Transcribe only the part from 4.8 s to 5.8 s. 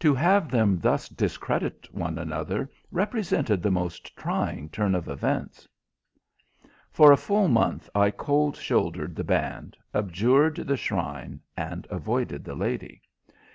of events.